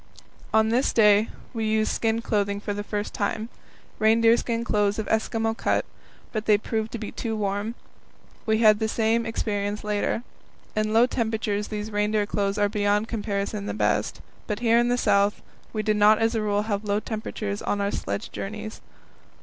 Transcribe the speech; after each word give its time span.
On 0.51 0.69
this 0.69 0.93
day 0.93 1.29
we 1.53 1.65
used 1.65 1.91
skin 1.91 2.23
clothing 2.23 2.59
for 2.59 2.73
the 2.73 2.83
first 2.83 3.13
time 3.13 3.49
reindeer 3.99 4.35
skin 4.35 4.63
clothes 4.63 4.97
of 4.97 5.05
Eskimo 5.09 5.55
cut 5.55 5.85
but 6.31 6.47
they 6.47 6.57
proved 6.57 6.91
to 6.93 6.97
be 6.97 7.11
too 7.11 7.35
warm. 7.35 7.75
We 8.47 8.57
had 8.57 8.79
the 8.79 8.87
same 8.87 9.27
experience 9.27 9.83
later. 9.83 10.23
In 10.75 10.91
low 10.91 11.05
temperatures 11.05 11.67
these 11.67 11.91
reindeer 11.91 12.25
clothes 12.25 12.57
are 12.57 12.67
beyond 12.67 13.09
comparison 13.09 13.67
the 13.67 13.75
best, 13.75 14.21
but 14.47 14.61
here 14.61 14.79
in 14.79 14.87
the 14.87 14.97
South 14.97 15.39
we 15.71 15.83
did 15.83 15.97
not 15.97 16.17
as 16.17 16.33
a 16.33 16.41
rule 16.41 16.63
have 16.63 16.83
low 16.83 16.99
temperatures 16.99 17.61
on 17.61 17.79
our 17.79 17.91
sledge 17.91 18.31
journeys. 18.31 18.81